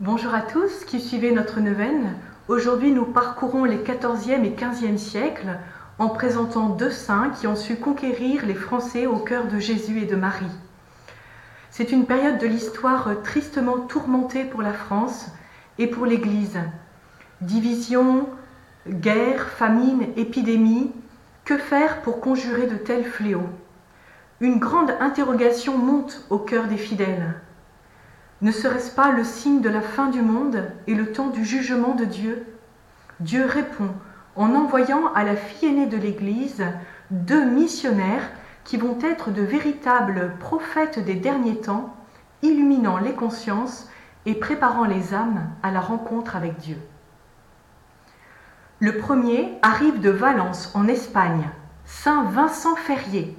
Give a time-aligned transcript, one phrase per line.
[0.00, 2.14] Bonjour à tous qui suivez notre neuvaine.
[2.46, 5.58] Aujourd'hui, nous parcourons les 14e et 15e siècles
[5.98, 10.06] en présentant deux saints qui ont su conquérir les Français au cœur de Jésus et
[10.06, 10.46] de Marie.
[11.72, 15.32] C'est une période de l'histoire tristement tourmentée pour la France
[15.78, 16.60] et pour l'Église.
[17.40, 18.28] Division,
[18.88, 20.92] guerre, famine, épidémie,
[21.44, 23.48] que faire pour conjurer de tels fléaux?
[24.38, 27.34] Une grande interrogation monte au cœur des fidèles.
[28.40, 31.94] Ne serait-ce pas le signe de la fin du monde et le temps du jugement
[31.94, 32.46] de Dieu?
[33.18, 33.90] Dieu répond
[34.36, 36.64] en envoyant à la fille aînée de l'Église
[37.10, 38.30] deux missionnaires
[38.62, 41.96] qui vont être de véritables prophètes des derniers temps,
[42.42, 43.88] illuminant les consciences
[44.24, 46.76] et préparant les âmes à la rencontre avec Dieu.
[48.78, 51.48] Le premier arrive de Valence en Espagne.
[51.84, 53.36] Saint Vincent Ferrier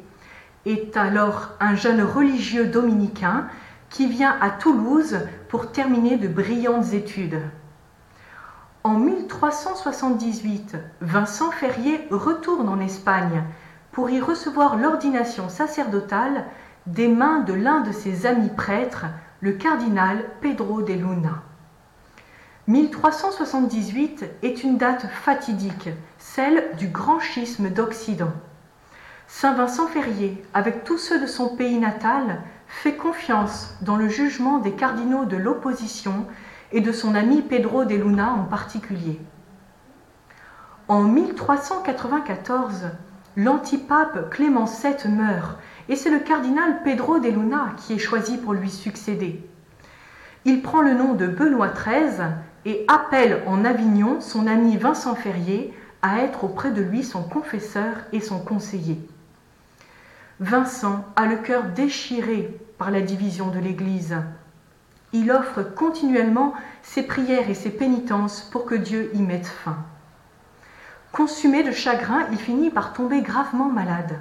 [0.66, 3.48] est alors un jeune religieux dominicain
[3.90, 7.42] qui vient à Toulouse pour terminer de brillantes études.
[8.84, 13.44] En 1378, Vincent Ferrier retourne en Espagne
[13.92, 16.46] pour y recevoir l'ordination sacerdotale
[16.88, 19.06] des mains de l'un de ses amis prêtres,
[19.42, 21.44] le cardinal Pedro de Luna.
[22.68, 28.32] 1378 est une date fatidique, celle du grand schisme d'Occident.
[29.28, 34.60] Saint Vincent Ferrier, avec tous ceux de son pays natal, fait confiance dans le jugement
[34.60, 36.26] des cardinaux de l'opposition
[36.72, 39.20] et de son ami Pedro de Luna en particulier.
[40.88, 42.92] En 1394,
[43.36, 45.58] l'antipape Clément VII meurt
[45.90, 49.44] et c'est le cardinal Pedro de Luna qui est choisi pour lui succéder.
[50.46, 52.28] Il prend le nom de Benoît XIII
[52.66, 57.96] et appelle en Avignon son ami Vincent Ferrier à être auprès de lui son confesseur
[58.14, 59.00] et son conseiller.
[60.42, 64.16] Vincent a le cœur déchiré par la division de l'Église.
[65.12, 69.76] Il offre continuellement ses prières et ses pénitences pour que Dieu y mette fin.
[71.12, 74.18] Consumé de chagrin, il finit par tomber gravement malade.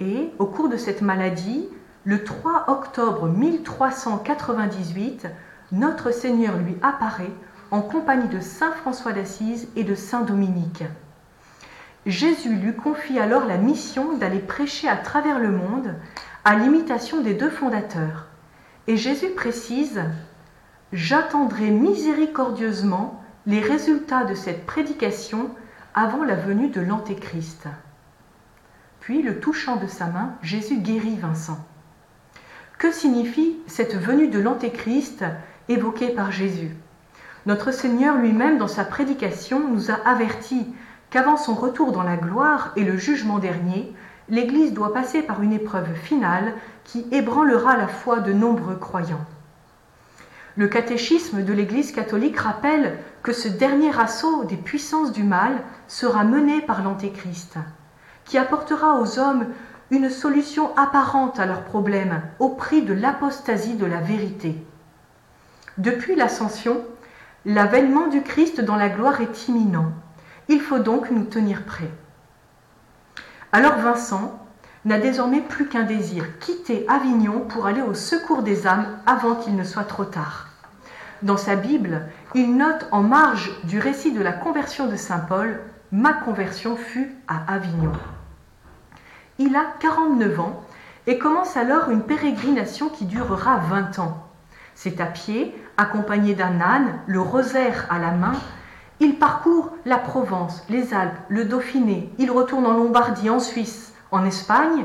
[0.00, 1.68] Et au cours de cette maladie,
[2.04, 5.26] le 3 octobre 1398,
[5.72, 7.32] notre Seigneur lui apparaît
[7.70, 10.84] en compagnie de Saint François d'Assise et de Saint Dominique.
[12.06, 15.92] Jésus lui confie alors la mission d'aller prêcher à travers le monde
[16.44, 18.26] à l'imitation des deux fondateurs.
[18.86, 20.00] Et Jésus précise
[20.92, 25.50] J'attendrai miséricordieusement les résultats de cette prédication
[25.94, 27.66] avant la venue de l'Antéchrist.
[29.00, 31.58] Puis, le touchant de sa main, Jésus guérit Vincent.
[32.78, 35.24] Que signifie cette venue de l'Antéchrist
[35.68, 36.70] évoquée par Jésus?
[37.46, 40.66] Notre Seigneur lui-même, dans sa prédication, nous a avertis
[41.16, 43.90] qu'avant son retour dans la gloire et le jugement dernier,
[44.28, 46.52] l'Église doit passer par une épreuve finale
[46.84, 49.24] qui ébranlera la foi de nombreux croyants.
[50.56, 56.22] Le catéchisme de l'Église catholique rappelle que ce dernier assaut des puissances du mal sera
[56.22, 57.56] mené par l'Antéchrist,
[58.26, 59.46] qui apportera aux hommes
[59.90, 64.62] une solution apparente à leurs problèmes au prix de l'apostasie de la vérité.
[65.78, 66.82] Depuis l'ascension,
[67.46, 69.92] l'avènement du Christ dans la gloire est imminent.
[70.48, 71.90] Il faut donc nous tenir prêts.
[73.52, 74.38] Alors Vincent
[74.84, 79.56] n'a désormais plus qu'un désir, quitter Avignon pour aller au secours des âmes avant qu'il
[79.56, 80.48] ne soit trop tard.
[81.22, 82.02] Dans sa Bible,
[82.34, 85.60] il note en marge du récit de la conversion de Saint Paul,
[85.92, 87.92] Ma conversion fut à Avignon.
[89.38, 90.62] Il a 49 ans
[91.06, 94.26] et commence alors une pérégrination qui durera 20 ans.
[94.74, 98.34] C'est à pied, accompagné d'un âne, le rosaire à la main,
[99.00, 104.24] il parcourt la Provence, les Alpes, le Dauphiné, il retourne en Lombardie, en Suisse, en
[104.24, 104.84] Espagne,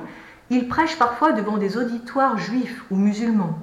[0.50, 3.58] il prêche parfois devant des auditoires juifs ou musulmans.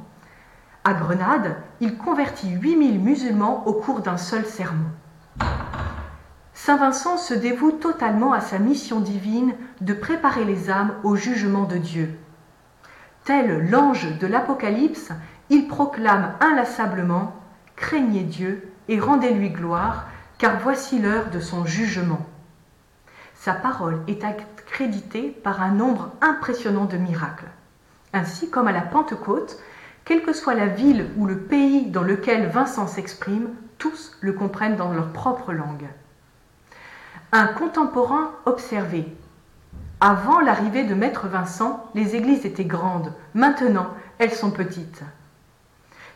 [0.85, 4.87] À Grenade, il convertit 8000 musulmans au cours d'un seul sermon.
[6.55, 11.65] Saint Vincent se dévoue totalement à sa mission divine de préparer les âmes au jugement
[11.65, 12.19] de Dieu.
[13.25, 15.11] Tel l'ange de l'Apocalypse,
[15.51, 17.35] il proclame inlassablement
[17.77, 20.07] Craignez Dieu et rendez-lui gloire,
[20.39, 22.25] car voici l'heure de son jugement.
[23.35, 27.49] Sa parole est accréditée par un nombre impressionnant de miracles.
[28.13, 29.59] Ainsi, comme à la Pentecôte,
[30.05, 34.77] quelle que soit la ville ou le pays dans lequel Vincent s'exprime, tous le comprennent
[34.77, 35.87] dans leur propre langue.
[37.33, 39.07] Un contemporain observait
[40.01, 43.89] Avant l'arrivée de Maître Vincent, les églises étaient grandes, maintenant
[44.19, 45.03] elles sont petites.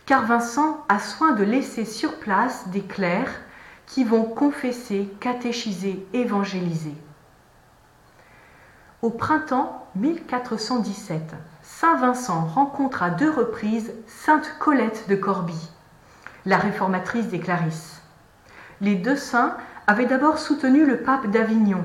[0.06, 3.42] Car Vincent a soin de laisser sur place des clercs
[3.87, 6.94] qui vont confesser, catéchiser, évangéliser.
[9.02, 15.70] Au printemps 1417, Saint Vincent rencontre à deux reprises Sainte Colette de Corbie.
[16.44, 18.02] la réformatrice des Clarisses.
[18.81, 19.56] Les deux saints
[19.87, 21.85] avaient d'abord soutenu le pape d'Avignon,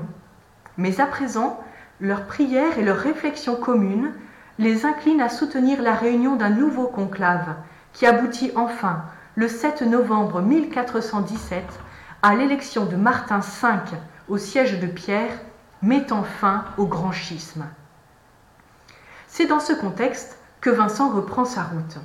[0.76, 1.62] mais à présent,
[2.00, 4.12] leurs prières et leurs réflexions communes
[4.58, 7.54] les inclinent à soutenir la réunion d'un nouveau conclave
[7.92, 9.04] qui aboutit enfin,
[9.34, 11.64] le 7 novembre 1417,
[12.22, 13.68] à l'élection de Martin V
[14.28, 15.32] au siège de Pierre,
[15.82, 17.64] mettant fin au grand schisme.
[19.28, 21.98] C'est dans ce contexte que Vincent reprend sa route.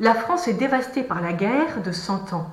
[0.00, 2.50] La France est dévastée par la guerre de Cent Ans.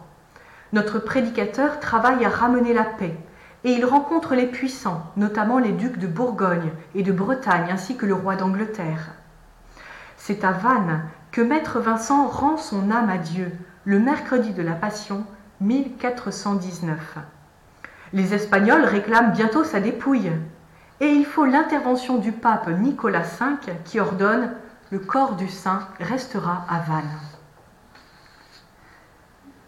[0.73, 3.17] Notre prédicateur travaille à ramener la paix,
[3.63, 8.05] et il rencontre les puissants, notamment les ducs de Bourgogne et de Bretagne ainsi que
[8.05, 9.13] le roi d'Angleterre.
[10.17, 11.01] C'est à Vannes
[11.31, 13.51] que maître Vincent rend son âme à Dieu
[13.85, 15.25] le mercredi de la Passion
[15.61, 17.17] 1419.
[18.13, 20.31] Les Espagnols réclament bientôt sa dépouille,
[20.99, 24.51] et il faut l'intervention du pape Nicolas V qui ordonne
[24.91, 27.19] le corps du saint restera à Vannes.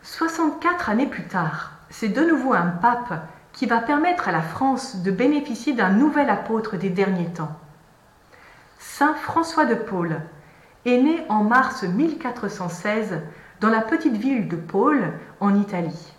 [0.04, 3.14] 64 années plus tard, c'est de nouveau un pape
[3.52, 7.58] qui va permettre à la France de bénéficier d'un nouvel apôtre des derniers temps.
[8.80, 10.22] Saint François de Paul
[10.86, 13.20] est né en mars 1416
[13.60, 16.14] dans la petite ville de Paul en Italie.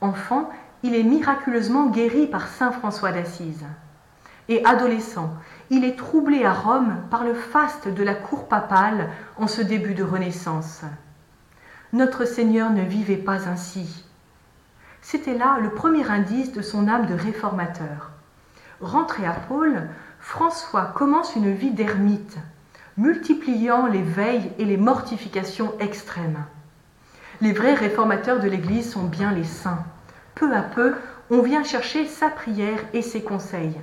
[0.00, 0.50] Enfant,
[0.82, 3.64] il est miraculeusement guéri par Saint François d'Assise.
[4.48, 5.32] Et adolescent,
[5.70, 9.08] il est troublé à Rome par le faste de la cour papale
[9.38, 10.82] en ce début de Renaissance.
[11.92, 14.04] Notre Seigneur ne vivait pas ainsi.
[15.00, 18.10] C'était là le premier indice de son âme de réformateur.
[18.80, 19.88] Rentré à Paul,
[20.18, 22.36] François commence une vie d'ermite,
[22.96, 26.44] multipliant les veilles et les mortifications extrêmes.
[27.40, 29.84] Les vrais réformateurs de l'Église sont bien les saints.
[30.36, 30.94] Peu à peu,
[31.30, 33.80] on vient chercher sa prière et ses conseils.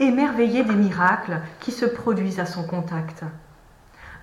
[0.00, 3.24] Émerveillé des miracles qui se produisent à son contact.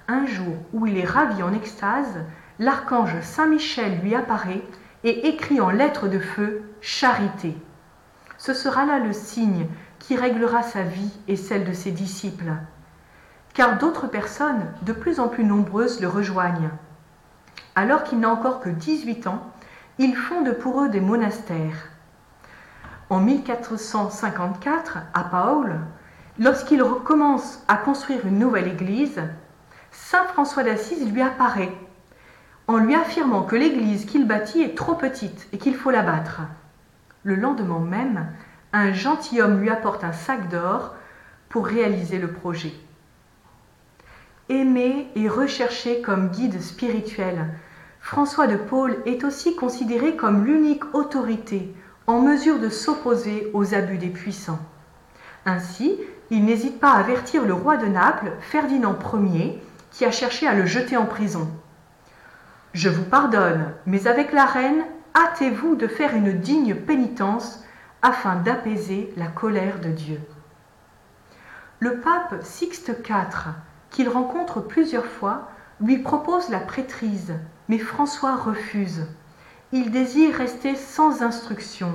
[0.08, 2.20] Un jour où il est ravi en extase,
[2.60, 4.64] l'archange Saint Michel lui apparaît
[5.04, 7.58] et écrit en lettres de feu Charité.
[8.38, 9.68] Ce sera là le signe
[9.98, 12.54] qui réglera sa vie et celle de ses disciples.
[13.54, 16.72] Car d'autres personnes, de plus en plus nombreuses, le rejoignent.
[17.76, 19.44] Alors qu'il n'a encore que 18 ans,
[19.98, 21.90] il fonde pour eux des monastères.
[23.10, 25.80] En 1454, à Paul,
[26.38, 29.22] lorsqu'il recommence à construire une nouvelle église,
[29.92, 31.72] Saint François d'Assise lui apparaît
[32.70, 36.42] en lui affirmant que l'église qu'il bâtit est trop petite et qu'il faut la battre.
[37.24, 38.28] Le lendemain même,
[38.74, 40.94] un gentilhomme lui apporte un sac d'or
[41.50, 42.74] pour réaliser le projet.
[44.50, 47.46] Aimé et recherché comme guide spirituel,
[48.00, 51.72] François de Paul est aussi considéré comme l'unique autorité
[52.08, 54.58] en mesure de s'opposer aux abus des puissants.
[55.46, 56.00] Ainsi,
[56.32, 59.62] il n'hésite pas à avertir le roi de Naples, Ferdinand Ier,
[59.92, 61.48] qui a cherché à le jeter en prison.
[62.74, 64.84] Je vous pardonne, mais avec la reine,
[65.16, 67.64] hâtez-vous de faire une digne pénitence
[68.02, 70.20] afin d'apaiser la colère de Dieu.
[71.80, 73.54] Le pape Sixte IV,
[73.92, 75.50] qu'il rencontre plusieurs fois,
[75.82, 77.34] lui propose la prêtrise,
[77.68, 79.06] mais François refuse.
[79.72, 81.94] Il désire rester sans instruction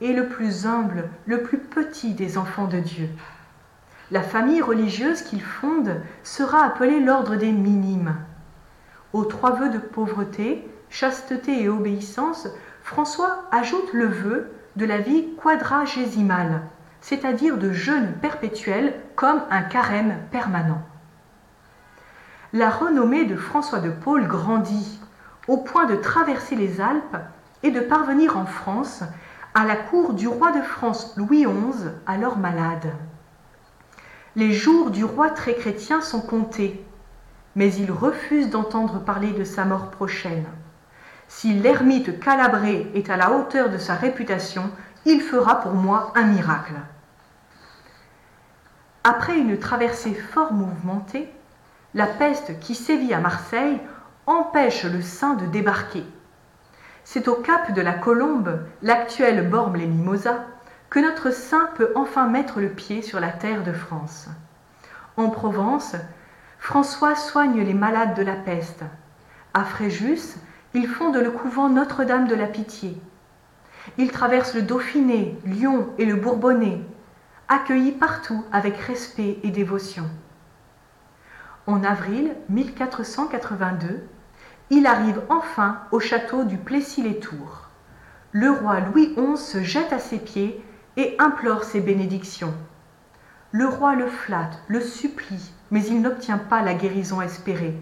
[0.00, 3.08] et le plus humble, le plus petit des enfants de Dieu.
[4.10, 8.16] La famille religieuse qu'il fonde sera appelée l'ordre des minimes.
[9.12, 12.48] Aux trois vœux de pauvreté, chasteté et obéissance,
[12.82, 16.62] François ajoute le vœu de la vie quadragésimale,
[17.00, 20.82] c'est-à-dire de jeûne perpétuel comme un carême permanent.
[22.52, 25.00] La renommée de François de Paul grandit
[25.48, 27.16] au point de traverser les Alpes
[27.62, 29.02] et de parvenir en France
[29.54, 32.92] à la cour du roi de France Louis XI, alors malade.
[34.36, 36.84] Les jours du roi très chrétien sont comptés
[37.54, 40.46] mais il refuse d'entendre parler de sa mort prochaine.
[41.28, 44.70] Si l'ermite calabré est à la hauteur de sa réputation,
[45.04, 46.74] il fera pour moi un miracle.
[49.04, 51.30] Après une traversée fort mouvementée,
[51.94, 53.78] la peste qui sévit à Marseille
[54.26, 56.04] empêche le saint de débarquer.
[57.04, 60.44] C'est au cap de la Colombe, l'actuelle Bormes-les-Mimosas,
[60.88, 64.28] que notre saint peut enfin mettre le pied sur la terre de France.
[65.16, 65.96] En Provence,
[66.58, 68.84] François soigne les malades de la peste.
[69.52, 70.36] À Fréjus,
[70.74, 72.96] il fonde le couvent Notre-Dame de la Pitié.
[73.98, 76.80] Il traverse le Dauphiné, Lyon et le Bourbonnais,
[77.48, 80.08] accueilli partout avec respect et dévotion.
[81.66, 84.02] En avril 1482,
[84.70, 87.68] il arrive enfin au château du Plessis-les-Tours.
[88.32, 90.64] Le roi Louis XI se jette à ses pieds
[90.96, 92.54] et implore ses bénédictions.
[93.52, 97.76] Le roi le flatte, le supplie, mais il n'obtient pas la guérison espérée.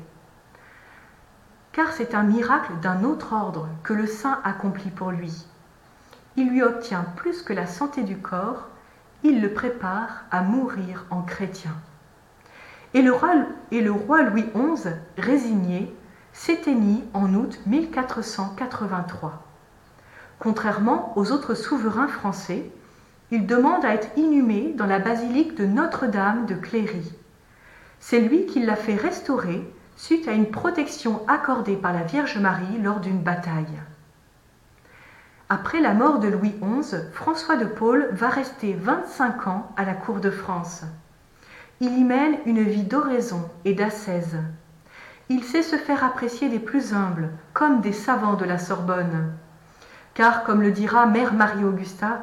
[1.72, 5.46] car c'est un miracle d'un autre ordre que le saint accomplit pour lui.
[6.36, 8.68] Il lui obtient plus que la santé du corps,
[9.22, 11.72] il le prépare à mourir en chrétien.
[12.92, 15.94] Et le roi, Louis XI, résigné,
[16.32, 19.44] s'éteignit en août 1483.
[20.38, 22.70] Contrairement aux autres souverains français,
[23.30, 27.12] il demande à être inhumé dans la basilique de Notre-Dame de Cléry.
[28.00, 29.62] C'est lui qui l'a fait restaurer
[29.96, 33.78] suite à une protection accordée par la Vierge Marie lors d'une bataille.
[35.48, 39.94] Après la mort de Louis XI, François de Paul va rester 25 ans à la
[39.94, 40.84] cour de France.
[41.82, 44.36] Il y mène une vie d'oraison et d'ascèse.
[45.30, 49.32] Il sait se faire apprécier des plus humbles, comme des savants de la Sorbonne.
[50.12, 52.20] Car, comme le dira Mère Marie-Augusta,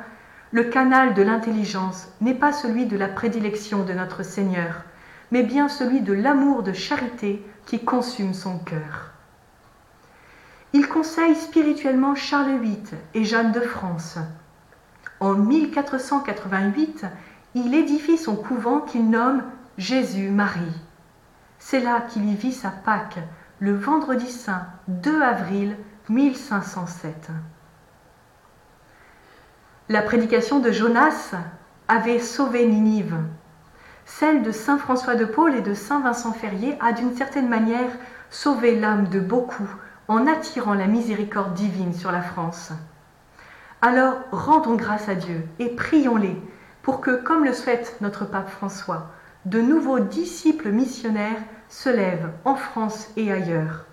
[0.52, 4.84] le canal de l'intelligence n'est pas celui de la prédilection de notre Seigneur,
[5.32, 9.12] mais bien celui de l'amour de charité qui consume son cœur.
[10.74, 14.20] Il conseille spirituellement Charles VIII et Jeanne de France.
[15.20, 17.06] En 1488,
[17.58, 19.44] il édifie son couvent qu'il nomme
[19.78, 20.82] Jésus-Marie.
[21.60, 23.20] C'est là qu'il y vit sa Pâque,
[23.60, 25.76] le vendredi saint 2 avril
[26.10, 27.30] 1507.
[29.90, 31.34] La prédication de Jonas
[31.88, 33.18] avait sauvé Ninive.
[34.06, 37.92] Celle de Saint François de Paul et de Saint Vincent Ferrier a d'une certaine manière
[38.30, 39.70] sauvé l'âme de beaucoup
[40.08, 42.72] en attirant la miséricorde divine sur la France.
[43.82, 46.36] Alors rendons grâce à Dieu et prions-les
[46.88, 49.12] pour que, comme le souhaite notre pape François,
[49.44, 53.84] de nouveaux disciples missionnaires se lèvent en France et ailleurs.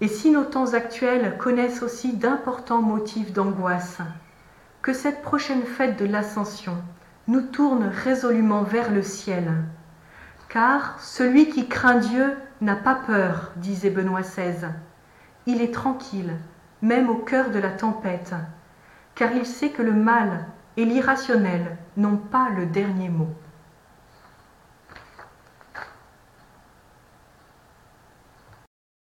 [0.00, 3.98] Et si nos temps actuels connaissent aussi d'importants motifs d'angoisse,
[4.80, 6.78] que cette prochaine fête de l'Ascension
[7.28, 9.52] nous tourne résolument vers le ciel.
[10.48, 14.68] Car celui qui craint Dieu n'a pas peur, disait Benoît XVI.
[15.44, 16.36] Il est tranquille,
[16.80, 18.32] même au cœur de la tempête,
[19.14, 20.46] car il sait que le mal
[20.76, 23.28] et l'irrationnel n'ont pas le dernier mot.